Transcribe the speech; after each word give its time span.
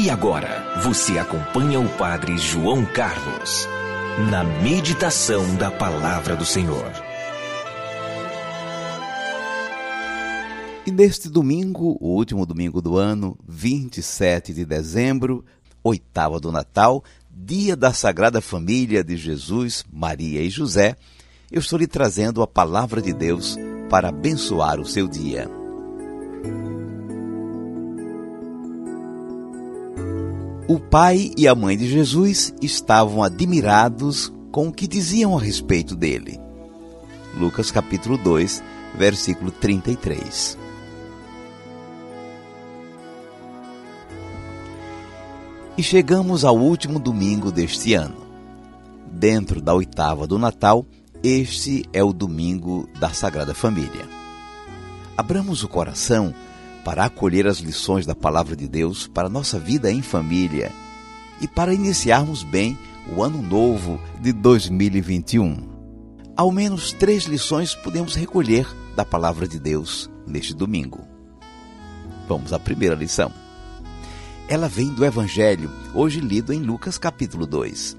E 0.00 0.08
agora, 0.10 0.80
você 0.80 1.18
acompanha 1.18 1.80
o 1.80 1.88
Padre 1.96 2.38
João 2.38 2.86
Carlos 2.86 3.66
na 4.30 4.44
meditação 4.44 5.56
da 5.56 5.72
Palavra 5.72 6.36
do 6.36 6.44
Senhor. 6.44 6.92
E 10.86 10.92
neste 10.92 11.28
domingo, 11.28 11.98
o 12.00 12.14
último 12.14 12.46
domingo 12.46 12.80
do 12.80 12.96
ano, 12.96 13.36
27 13.48 14.54
de 14.54 14.64
dezembro, 14.64 15.44
oitava 15.82 16.38
do 16.38 16.52
Natal, 16.52 17.02
dia 17.28 17.74
da 17.74 17.92
Sagrada 17.92 18.40
Família 18.40 19.02
de 19.02 19.16
Jesus, 19.16 19.84
Maria 19.92 20.40
e 20.42 20.48
José, 20.48 20.94
eu 21.50 21.58
estou 21.58 21.76
lhe 21.76 21.88
trazendo 21.88 22.40
a 22.40 22.46
palavra 22.46 23.02
de 23.02 23.12
Deus 23.12 23.56
para 23.90 24.10
abençoar 24.10 24.78
o 24.78 24.86
seu 24.86 25.08
dia. 25.08 25.50
O 30.68 30.78
pai 30.78 31.32
e 31.34 31.48
a 31.48 31.54
mãe 31.54 31.78
de 31.78 31.88
Jesus 31.88 32.52
estavam 32.60 33.22
admirados 33.22 34.30
com 34.52 34.68
o 34.68 34.72
que 34.72 34.86
diziam 34.86 35.34
a 35.34 35.40
respeito 35.40 35.96
dele. 35.96 36.38
Lucas 37.34 37.70
capítulo 37.70 38.18
2, 38.18 38.62
versículo 38.94 39.50
33. 39.50 40.58
E 45.78 45.82
chegamos 45.82 46.44
ao 46.44 46.58
último 46.58 46.98
domingo 46.98 47.50
deste 47.50 47.94
ano. 47.94 48.26
Dentro 49.10 49.62
da 49.62 49.72
oitava 49.72 50.26
do 50.26 50.38
Natal, 50.38 50.84
este 51.22 51.82
é 51.94 52.04
o 52.04 52.12
domingo 52.12 52.86
da 53.00 53.08
Sagrada 53.08 53.54
Família. 53.54 54.06
Abramos 55.16 55.64
o 55.64 55.68
coração 55.68 56.34
para 56.88 57.04
acolher 57.04 57.46
as 57.46 57.58
lições 57.58 58.06
da 58.06 58.14
Palavra 58.14 58.56
de 58.56 58.66
Deus 58.66 59.06
para 59.06 59.28
nossa 59.28 59.58
vida 59.58 59.92
em 59.92 60.00
família 60.00 60.72
e 61.38 61.46
para 61.46 61.74
iniciarmos 61.74 62.42
bem 62.42 62.78
o 63.14 63.22
ano 63.22 63.42
novo 63.42 64.00
de 64.18 64.32
2021. 64.32 65.68
Ao 66.34 66.50
menos 66.50 66.94
três 66.94 67.24
lições 67.24 67.74
podemos 67.74 68.14
recolher 68.14 68.66
da 68.96 69.04
Palavra 69.04 69.46
de 69.46 69.58
Deus 69.58 70.08
neste 70.26 70.54
domingo. 70.54 71.06
Vamos 72.26 72.54
à 72.54 72.58
primeira 72.58 72.94
lição. 72.94 73.30
Ela 74.48 74.66
vem 74.66 74.88
do 74.88 75.04
Evangelho, 75.04 75.70
hoje 75.92 76.20
lido 76.20 76.54
em 76.54 76.60
Lucas 76.62 76.96
capítulo 76.96 77.46
2. 77.46 77.98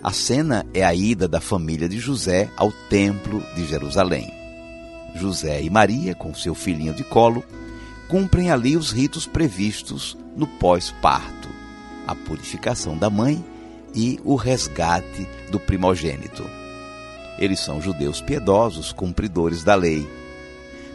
A 0.00 0.12
cena 0.12 0.64
é 0.72 0.84
a 0.84 0.94
ida 0.94 1.26
da 1.26 1.40
família 1.40 1.88
de 1.88 1.98
José 1.98 2.48
ao 2.56 2.70
templo 2.88 3.44
de 3.56 3.66
Jerusalém. 3.66 4.32
José 5.16 5.60
e 5.60 5.68
Maria, 5.68 6.14
com 6.14 6.32
seu 6.32 6.54
filhinho 6.54 6.94
de 6.94 7.02
colo, 7.02 7.42
cumprem 8.12 8.50
ali 8.50 8.76
os 8.76 8.90
ritos 8.90 9.26
previstos 9.26 10.18
no 10.36 10.46
pós-parto, 10.46 11.48
a 12.06 12.14
purificação 12.14 12.94
da 12.94 13.08
mãe 13.08 13.42
e 13.94 14.20
o 14.22 14.36
resgate 14.36 15.26
do 15.50 15.58
primogênito. 15.58 16.44
Eles 17.38 17.60
são 17.60 17.80
judeus 17.80 18.20
piedosos, 18.20 18.92
cumpridores 18.92 19.64
da 19.64 19.74
lei 19.74 20.06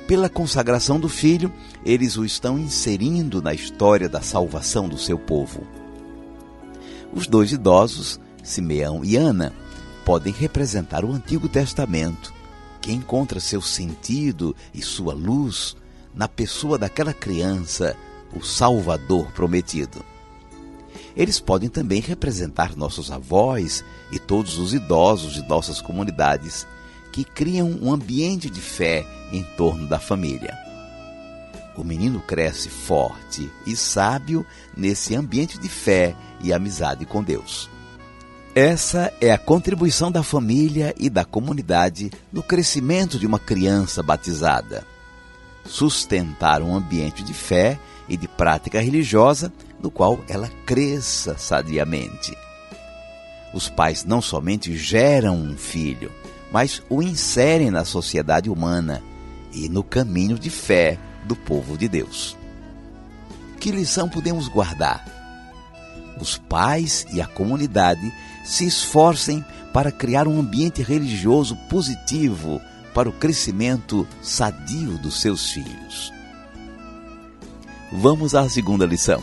pela 0.08 0.30
consagração 0.30 1.00
do 1.00 1.10
filho, 1.10 1.52
eles 1.84 2.18
o 2.18 2.24
estão 2.24 2.58
inserindo 2.60 3.42
na 3.42 3.52
história 3.52 4.08
da 4.08 4.22
salvação 4.22 4.88
do 4.88 4.98
seu 4.98 5.18
povo. 5.18 5.66
Os 7.12 7.26
dois 7.26 7.52
idosos, 7.52 8.20
Simeão 8.44 9.04
e 9.04 9.18
Ana, 9.18 9.52
podem 10.06 10.32
representar 10.32 11.04
o 11.04 11.12
Antigo 11.12 11.50
Testamento, 11.50 12.32
que 12.80 12.94
encontra 12.94 13.40
seu 13.40 13.60
sentido 13.60 14.56
e 14.72 14.84
sua 14.84 15.16
luz 15.16 15.76
na 16.14 16.28
pessoa 16.28 16.78
daquela 16.78 17.14
criança, 17.14 17.96
o 18.34 18.44
Salvador 18.44 19.32
prometido. 19.32 20.04
Eles 21.16 21.40
podem 21.40 21.70
também 21.70 22.00
representar 22.00 22.76
nossos 22.76 23.12
avós 23.12 23.84
e 24.12 24.20
todos 24.20 24.58
os 24.58 24.74
idosos 24.74 25.34
de 25.34 25.48
nossas 25.48 25.82
comunidades 25.82 26.68
que 27.12 27.24
criam 27.24 27.70
um 27.82 27.92
ambiente 27.92 28.50
de 28.50 28.62
fé 28.62 29.06
em 29.32 29.44
torno 29.56 29.88
da 29.88 30.00
família. 30.00 30.56
O 31.76 31.84
menino 31.84 32.20
cresce 32.20 32.70
forte 32.70 33.52
e 33.66 33.76
sábio 33.76 34.46
nesse 34.76 35.16
ambiente 35.16 35.60
de 35.60 35.70
fé 35.70 36.16
e 36.42 36.52
amizade 36.52 37.06
com 37.06 37.24
Deus. 37.24 37.70
Essa 38.54 39.14
é 39.22 39.32
a 39.32 39.38
contribuição 39.38 40.12
da 40.12 40.24
família 40.24 40.94
e 40.98 41.10
da 41.10 41.24
comunidade 41.24 42.12
no 42.32 42.42
crescimento 42.42 43.20
de 43.20 43.28
uma 43.28 43.38
criança 43.38 44.02
batizada. 44.02 44.84
Sustentar 45.68 46.62
um 46.62 46.76
ambiente 46.76 47.24
de 47.24 47.34
fé 47.34 47.78
e 48.08 48.16
de 48.16 48.28
prática 48.28 48.80
religiosa 48.80 49.52
no 49.82 49.92
qual 49.92 50.20
ela 50.28 50.50
cresça 50.66 51.38
sadiamente. 51.38 52.36
Os 53.54 53.70
pais 53.70 54.04
não 54.04 54.22
somente 54.22 54.76
geram 54.76 55.36
um 55.36 55.58
filho, 55.58 56.12
mas 56.52 56.82
o 56.90 57.02
inserem 57.02 57.70
na 57.70 57.86
sociedade 57.86 58.50
humana 58.50 59.04
e 59.54 59.70
no 59.70 59.84
caminho 59.84 60.38
de 60.38 60.50
fé 60.50 60.98
do 61.26 61.36
povo 61.36 61.78
de 61.78 61.88
Deus. 61.88 62.38
Que 63.60 63.72
lição 63.72 64.08
podemos 64.08 64.48
guardar? 64.48 65.06
Os 66.20 66.38
pais 66.38 67.06
e 67.14 67.22
a 67.22 67.28
comunidade 67.28 68.14
se 68.44 68.66
esforcem 68.66 69.44
para 69.74 69.92
criar 69.92 70.28
um 70.28 70.40
ambiente 70.40 70.82
religioso 70.82 71.56
positivo 71.70 72.62
para 72.98 73.10
o 73.10 73.14
crescimento 73.14 74.08
sadio 74.24 74.98
dos 74.98 75.22
seus 75.22 75.52
filhos. 75.52 76.12
Vamos 77.92 78.34
à 78.34 78.50
segunda 78.50 78.88
lição. 78.88 79.22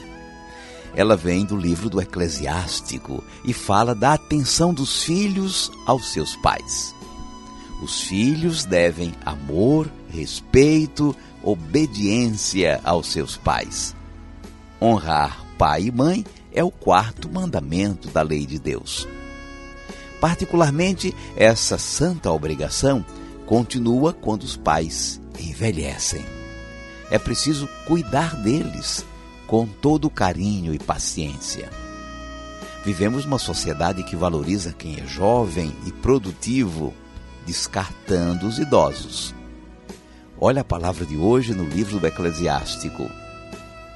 Ela 0.94 1.16
vem 1.16 1.44
do 1.44 1.56
livro 1.56 1.90
do 1.90 2.00
Eclesiástico 2.00 3.24
e 3.44 3.52
fala 3.52 3.92
da 3.92 4.12
atenção 4.12 4.72
dos 4.72 5.02
filhos 5.02 5.72
aos 5.86 6.12
seus 6.12 6.36
pais. 6.36 6.94
Os 7.82 8.02
filhos 8.02 8.64
devem 8.64 9.12
amor, 9.26 9.90
respeito, 10.08 11.12
obediência 11.42 12.80
aos 12.84 13.08
seus 13.08 13.36
pais. 13.36 13.92
Honrar 14.80 15.44
pai 15.58 15.86
e 15.86 15.90
mãe 15.90 16.24
é 16.52 16.62
o 16.62 16.70
quarto 16.70 17.28
mandamento 17.28 18.06
da 18.10 18.22
lei 18.22 18.46
de 18.46 18.60
Deus. 18.60 19.08
Particularmente, 20.20 21.12
essa 21.36 21.76
santa 21.76 22.30
obrigação 22.30 23.04
continua 23.46 24.12
quando 24.12 24.42
os 24.42 24.56
pais 24.56 25.20
envelhecem. 25.38 26.24
É 27.10 27.18
preciso 27.18 27.68
cuidar 27.86 28.34
deles 28.36 29.04
com 29.46 29.66
todo 29.66 30.10
carinho 30.10 30.74
e 30.74 30.78
paciência. 30.78 31.68
Vivemos 32.84 33.24
uma 33.24 33.38
sociedade 33.38 34.02
que 34.02 34.16
valoriza 34.16 34.72
quem 34.72 34.98
é 35.00 35.06
jovem 35.06 35.74
e 35.86 35.92
produtivo 35.92 36.92
descartando 37.46 38.46
os 38.46 38.58
idosos. 38.58 39.34
Olha 40.40 40.62
a 40.62 40.64
palavra 40.64 41.06
de 41.06 41.16
hoje 41.16 41.54
no 41.54 41.64
livro 41.64 41.98
do 41.98 42.06
Eclesiástico. 42.06 43.08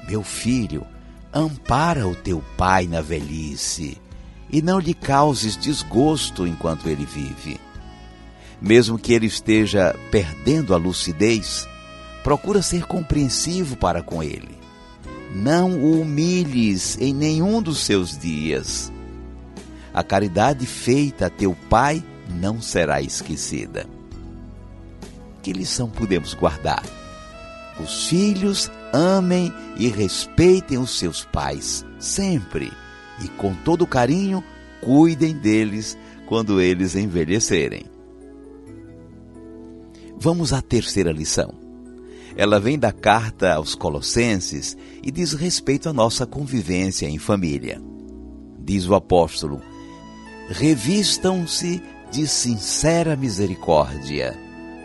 Meu 0.07 0.23
filho, 0.23 0.87
ampara 1.33 2.07
o 2.07 2.15
teu 2.15 2.43
pai 2.57 2.87
na 2.87 3.01
velhice 3.01 4.01
e 4.51 4.63
não 4.63 4.79
lhe 4.79 4.95
causes 4.95 5.57
desgosto 5.57 6.47
enquanto 6.47 6.89
ele 6.89 7.05
vive. 7.05 7.61
Mesmo 8.61 8.99
que 8.99 9.13
ele 9.13 9.27
esteja 9.27 9.95
perdendo 10.11 10.75
a 10.75 10.77
lucidez, 10.77 11.69
procura 12.23 12.63
ser 12.63 12.87
compreensivo 12.87 13.77
para 13.77 14.03
com 14.03 14.23
ele. 14.23 14.59
Não 15.35 15.79
o 15.79 16.01
humilhes 16.01 16.99
em 17.01 17.15
nenhum 17.15 17.63
dos 17.63 17.81
seus 17.81 18.19
dias. 18.19 18.93
A 19.93 20.03
caridade 20.03 20.67
feita 20.67 21.27
a 21.27 21.31
teu 21.31 21.57
pai 21.69 22.03
não 22.29 22.61
será 22.61 23.01
esquecida. 23.01 23.87
Que 25.43 25.53
lição 25.53 25.89
podemos 25.89 26.35
guardar? 26.35 26.83
Os 27.81 28.09
filhos 28.09 28.71
amem 28.93 29.53
e 29.77 29.89
respeitem 29.89 30.79
os 30.79 30.99
seus 30.99 31.25
pais 31.25 31.85
sempre 31.99 32.73
e 33.23 33.29
com 33.29 33.55
todo 33.55 33.87
carinho 33.87 34.43
cuidem 34.81 35.35
deles 35.35 35.99
quando 36.27 36.61
eles 36.61 36.95
envelhecerem. 36.95 37.98
Vamos 40.21 40.53
à 40.53 40.61
terceira 40.61 41.13
lição. 41.13 41.55
Ela 42.37 42.59
vem 42.59 42.77
da 42.77 42.91
carta 42.91 43.55
aos 43.55 43.77
Colossenses 43.77 44.77
e 45.01 45.13
diz 45.13 45.33
respeito 45.33 45.89
à 45.89 45.93
nossa 45.93 46.27
convivência 46.27 47.07
em 47.07 47.19
família. 47.19 47.81
Diz 48.59 48.89
o 48.89 48.97
apóstolo: 48.97 49.63
Revistam-se 50.49 51.81
de 52.11 52.27
sincera 52.27 53.15
misericórdia, 53.15 54.37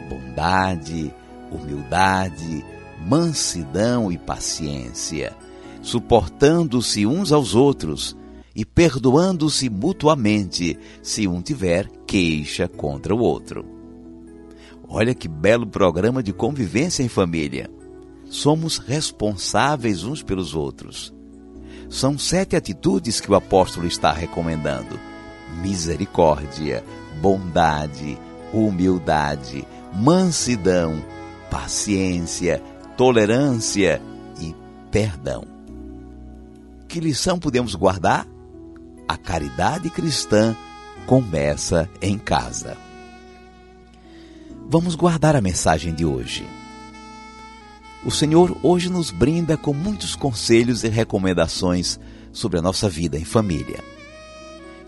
bondade, 0.07 1.11
humildade, 1.51 2.63
mansidão 3.03 4.11
e 4.11 4.19
paciência, 4.19 5.35
suportando-se 5.81 7.07
uns 7.07 7.31
aos 7.31 7.55
outros 7.55 8.15
e 8.55 8.63
perdoando-se 8.63 9.67
mutuamente 9.67 10.77
se 11.01 11.27
um 11.27 11.41
tiver 11.41 11.89
queixa 12.05 12.67
contra 12.67 13.15
o 13.15 13.19
outro. 13.19 13.72
Olha 14.95 15.15
que 15.15 15.27
belo 15.27 15.65
programa 15.65 16.21
de 16.21 16.31
convivência 16.31 17.01
em 17.01 17.07
família. 17.07 17.67
Somos 18.29 18.77
responsáveis 18.77 20.03
uns 20.03 20.21
pelos 20.21 20.53
outros. 20.53 21.11
São 21.89 22.15
sete 22.15 22.55
atitudes 22.55 23.19
que 23.19 23.31
o 23.31 23.33
apóstolo 23.33 23.87
está 23.87 24.11
recomendando: 24.11 24.99
misericórdia, 25.63 26.83
bondade, 27.19 28.19
humildade, 28.53 29.65
mansidão, 29.95 31.03
paciência, 31.49 32.61
tolerância 32.95 33.99
e 34.39 34.55
perdão. 34.91 35.43
Que 36.87 36.99
lição 36.99 37.39
podemos 37.39 37.73
guardar? 37.73 38.27
A 39.07 39.17
caridade 39.17 39.89
cristã 39.89 40.55
começa 41.07 41.89
em 41.99 42.15
casa. 42.19 42.82
Vamos 44.69 44.95
guardar 44.95 45.35
a 45.35 45.41
mensagem 45.41 45.93
de 45.93 46.05
hoje. 46.05 46.47
O 48.03 48.09
Senhor 48.09 48.57
hoje 48.63 48.89
nos 48.89 49.11
brinda 49.11 49.55
com 49.55 49.73
muitos 49.73 50.15
conselhos 50.15 50.83
e 50.83 50.89
recomendações 50.89 51.99
sobre 52.31 52.59
a 52.59 52.61
nossa 52.61 52.89
vida 52.89 53.17
em 53.17 53.25
família. 53.25 53.83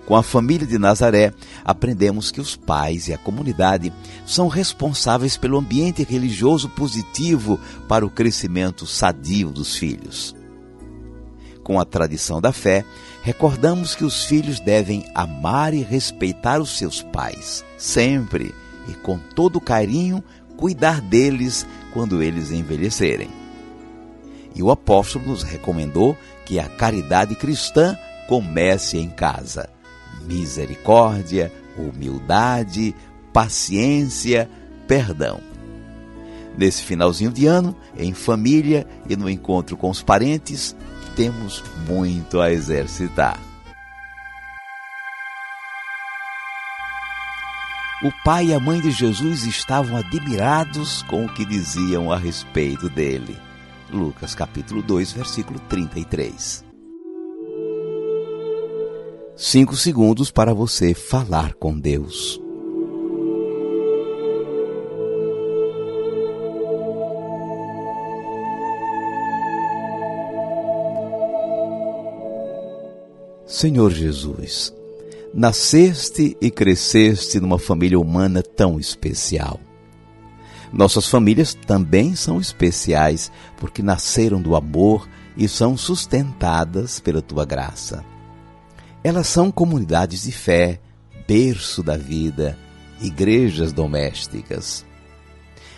Com 0.06 0.16
a 0.16 0.24
família 0.24 0.66
de 0.66 0.78
Nazaré, 0.78 1.34
aprendemos 1.64 2.32
que 2.32 2.40
os 2.40 2.56
pais 2.56 3.08
e 3.08 3.14
a 3.14 3.18
comunidade 3.18 3.92
são 4.26 4.48
responsáveis 4.48 5.36
pelo 5.36 5.58
ambiente 5.58 6.04
religioso 6.04 6.70
positivo 6.70 7.60
para 7.88 8.06
o 8.06 8.10
crescimento 8.10 8.86
sadio 8.86 9.52
dos 9.52 9.76
filhos. 9.76 10.36
Com 11.64 11.80
a 11.80 11.86
tradição 11.86 12.40
da 12.40 12.52
fé, 12.52 12.86
recordamos 13.24 13.96
que 13.96 14.06
os 14.06 14.26
filhos 14.26 14.60
devem 14.60 15.06
amar 15.16 15.74
e 15.74 15.82
respeitar 15.82 16.62
os 16.62 16.78
seus 16.78 17.02
pais, 17.02 17.66
sempre 17.78 18.54
e 18.88 18.94
com 18.94 19.18
todo 19.18 19.62
carinho 19.62 20.24
cuidar 20.58 21.02
deles 21.02 21.66
quando 21.94 22.22
eles 22.22 22.52
envelhecerem. 22.52 23.30
E 24.56 24.64
o 24.64 24.72
apóstolo 24.72 25.28
nos 25.28 25.44
recomendou 25.44 26.18
que 26.46 26.60
a 26.60 26.70
caridade 26.70 27.36
cristã 27.36 27.98
comece 28.28 28.98
em 28.98 29.10
casa. 29.10 29.70
Misericórdia, 30.26 31.52
humildade, 31.78 32.96
paciência, 33.34 34.50
perdão. 34.88 35.40
Nesse 36.58 36.84
finalzinho 36.84 37.32
de 37.32 37.46
ano, 37.46 37.76
em 37.98 38.14
família 38.14 38.88
e 39.10 39.16
no 39.16 39.30
encontro 39.30 39.76
com 39.76 39.90
os 39.90 40.02
parentes, 40.02 40.76
temos 41.16 41.62
muito 41.86 42.40
a 42.40 42.52
exercitar. 42.52 43.55
O 48.06 48.12
pai 48.24 48.50
e 48.50 48.54
a 48.54 48.60
mãe 48.60 48.80
de 48.80 48.92
Jesus 48.92 49.46
estavam 49.46 49.98
admirados 49.98 51.02
com 51.04 51.26
o 51.26 51.34
que 51.34 51.44
diziam 51.44 52.12
a 52.12 52.18
respeito 52.18 52.88
dele. 52.88 53.36
Lucas 53.92 54.36
capítulo 54.36 54.84
2, 54.84 55.12
versículo 55.12 55.60
33. 55.62 56.64
Cinco 59.36 59.76
segundos 59.76 60.30
para 60.30 60.54
você 60.54 60.94
falar 60.94 61.56
com 61.56 61.80
Deus. 61.80 62.40
Senhor 73.48 73.92
Jesus, 73.92 74.72
nasceste 75.36 76.38
e 76.40 76.50
cresceste 76.50 77.42
numa 77.42 77.60
família 77.60 78.00
humana 78.00 78.42
tão 78.42 78.80
especial. 78.80 79.60
Nossas 80.72 81.10
famílias 81.10 81.54
também 81.54 82.16
são 82.16 82.40
especiais 82.40 83.30
porque 83.58 83.84
nasceram 83.84 84.42
do 84.42 84.56
amor 84.56 85.06
e 85.36 85.50
são 85.50 85.76
sustentadas 85.76 87.02
pela 87.02 87.22
tua 87.22 87.44
graça. 87.44 88.04
Elas 89.04 89.28
são 89.28 89.52
comunidades 89.52 90.24
de 90.24 90.32
fé, 90.32 90.80
berço 91.28 91.84
da 91.84 91.98
vida, 91.98 92.58
igrejas 93.02 93.74
domésticas. 93.74 94.86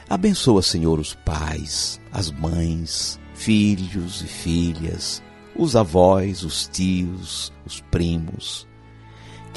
Abençoa, 0.08 0.62
Senhor, 0.62 1.00
os 1.00 1.16
pais, 1.16 2.00
as 2.12 2.32
mães, 2.32 3.20
filhos 3.34 4.22
e 4.22 4.28
filhas, 4.28 5.22
os 5.56 5.76
avós, 5.76 6.44
os 6.44 6.68
tios, 6.68 7.52
os 7.66 7.82
primos 7.82 8.68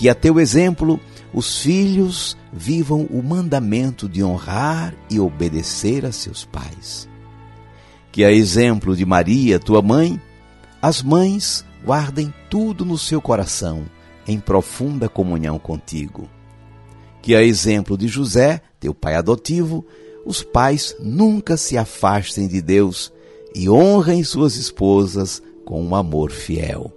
que 0.00 0.08
a 0.08 0.14
teu 0.14 0.40
exemplo 0.40 0.98
os 1.30 1.60
filhos 1.60 2.34
vivam 2.50 3.02
o 3.10 3.22
mandamento 3.22 4.08
de 4.08 4.24
honrar 4.24 4.94
e 5.10 5.20
obedecer 5.20 6.06
a 6.06 6.10
seus 6.10 6.42
pais. 6.42 7.06
Que 8.10 8.24
a 8.24 8.32
exemplo 8.32 8.96
de 8.96 9.04
Maria, 9.04 9.60
tua 9.60 9.82
mãe, 9.82 10.18
as 10.80 11.02
mães 11.02 11.66
guardem 11.84 12.32
tudo 12.48 12.82
no 12.82 12.96
seu 12.96 13.20
coração, 13.20 13.84
em 14.26 14.40
profunda 14.40 15.06
comunhão 15.06 15.58
contigo. 15.58 16.30
Que 17.20 17.34
a 17.34 17.42
exemplo 17.42 17.98
de 17.98 18.08
José, 18.08 18.62
teu 18.80 18.94
pai 18.94 19.16
adotivo, 19.16 19.84
os 20.24 20.42
pais 20.42 20.96
nunca 20.98 21.58
se 21.58 21.76
afastem 21.76 22.48
de 22.48 22.62
Deus 22.62 23.12
e 23.54 23.68
honrem 23.68 24.24
suas 24.24 24.56
esposas 24.56 25.42
com 25.62 25.84
um 25.84 25.94
amor 25.94 26.30
fiel. 26.30 26.90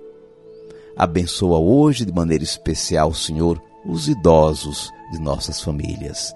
Abençoa 0.95 1.59
hoje 1.59 2.05
de 2.05 2.13
maneira 2.13 2.43
especial, 2.43 3.13
Senhor, 3.13 3.61
os 3.85 4.07
idosos 4.07 4.91
de 5.11 5.19
nossas 5.19 5.61
famílias. 5.61 6.33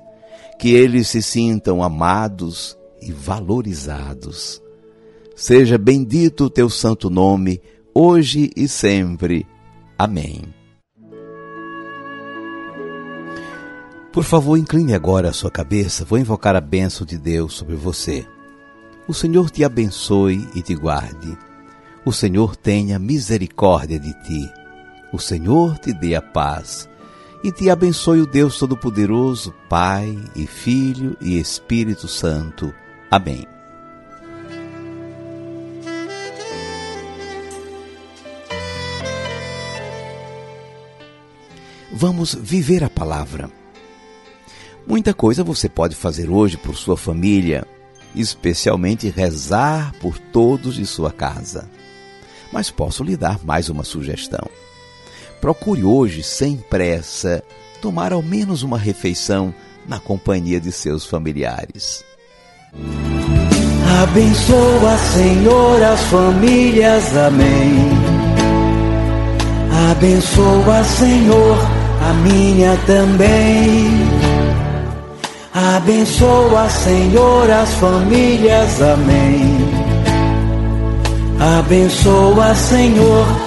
Que 0.60 0.74
eles 0.74 1.08
se 1.08 1.22
sintam 1.22 1.84
amados 1.84 2.78
e 3.02 3.12
valorizados. 3.12 4.62
Seja 5.36 5.78
bendito 5.78 6.46
o 6.46 6.50
teu 6.50 6.70
santo 6.70 7.10
nome, 7.10 7.62
hoje 7.94 8.50
e 8.56 8.68
sempre. 8.68 9.46
Amém. 9.98 10.42
Por 14.12 14.24
favor, 14.24 14.58
incline 14.58 14.96
agora 14.96 15.30
a 15.30 15.34
sua 15.34 15.52
cabeça. 15.52 16.04
Vou 16.04 16.18
invocar 16.18 16.56
a 16.56 16.62
bênção 16.62 17.06
de 17.06 17.20
Deus 17.20 17.54
sobre 17.54 17.76
você. 17.76 18.26
O 19.08 19.14
Senhor 19.14 19.52
te 19.52 19.64
abençoe 19.64 20.48
e 20.56 20.62
te 20.64 20.74
guarde. 20.74 21.38
O 22.04 22.12
Senhor 22.12 22.56
tenha 22.56 22.98
misericórdia 22.98 24.00
de 24.00 24.14
ti. 24.24 24.57
O 25.12 25.20
Senhor 25.20 25.78
te 25.78 25.94
dê 25.94 26.16
a 26.16 26.22
paz. 26.22 26.90
E 27.44 27.52
te 27.52 27.70
abençoe 27.70 28.22
o 28.22 28.26
Deus 28.26 28.58
Todo-Poderoso, 28.58 29.54
Pai 29.70 30.18
e 30.36 30.48
Filho 30.48 31.16
e 31.22 31.40
Espírito 31.40 32.08
Santo. 32.08 32.74
Amém. 33.10 33.46
Vamos 41.94 42.34
viver 42.34 42.84
a 42.84 42.90
palavra. 42.90 43.50
Muita 44.86 45.14
coisa 45.14 45.44
você 45.44 45.70
pode 45.70 45.96
fazer 45.96 46.30
hoje 46.30 46.58
por 46.58 46.76
sua 46.76 46.98
família, 46.98 47.66
especialmente 48.16 49.10
rezar 49.10 49.94
por 50.00 50.18
todos 50.18 50.76
de 50.76 50.86
sua 50.86 51.12
casa 51.12 51.70
mas 52.52 52.72
posso 52.72 53.04
lhe 53.04 53.18
dar 53.18 53.44
mais 53.44 53.70
uma 53.70 53.84
sugestão. 53.84 54.48
Procure 55.42 55.84
hoje, 55.84 56.24
sem 56.24 56.58
pressa, 56.58 57.44
tomar 57.82 58.12
ao 58.12 58.22
menos 58.22 58.64
uma 58.64 58.78
refeição 58.78 59.54
na 59.88 60.00
companhia 60.00 60.60
de 60.60 60.72
seus 60.72 61.06
familiares. 61.06 62.04
Abençoa, 64.04 64.98
Senhor, 65.14 65.84
as 65.84 66.02
famílias, 66.04 67.16
amém. 67.16 68.18
Abençoa, 69.92 70.84
Senhor, 70.84 71.58
a 72.02 72.14
minha 72.14 72.78
também. 72.86 73.88
Abençoa, 75.54 76.70
Senhor, 76.70 77.50
as 77.50 77.74
famílias, 77.76 78.82
amém. 78.82 79.58
Abençoa, 81.60 82.54
Senhor, 82.56 83.47